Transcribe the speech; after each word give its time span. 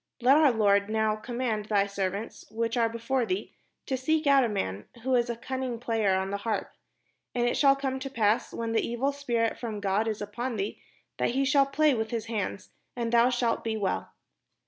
Let 0.19 0.35
our 0.37 0.51
lord 0.51 0.89
now 0.89 1.15
command 1.15 1.65
thy 1.65 1.85
servants, 1.85 2.45
which 2.49 2.75
are 2.75 2.89
be 2.89 2.97
fore 2.97 3.23
thee, 3.23 3.53
to 3.85 3.95
seek 3.95 4.25
out 4.25 4.43
a 4.43 4.49
man, 4.49 4.85
who 5.03 5.13
is 5.13 5.29
a 5.29 5.35
cunning 5.35 5.77
player 5.79 6.15
on 6.15 6.33
an 6.33 6.39
harp: 6.39 6.73
and 7.35 7.47
it 7.47 7.55
shall 7.55 7.75
come 7.75 7.99
to 7.99 8.09
pass, 8.09 8.51
when 8.51 8.71
the 8.71 8.81
evil 8.81 9.11
spirit 9.11 9.59
from 9.59 9.79
God 9.79 10.07
is 10.07 10.19
upon 10.19 10.55
thee, 10.57 10.81
that 11.19 11.29
he 11.35 11.45
shall 11.45 11.67
play 11.67 11.93
with 11.93 12.09
his 12.09 12.25
hand, 12.25 12.67
and 12.95 13.11
thou 13.13 13.29
shalt 13.29 13.63
be 13.63 13.77
well." 13.77 14.11